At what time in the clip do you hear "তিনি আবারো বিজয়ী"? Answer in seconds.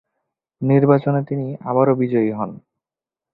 1.23-2.31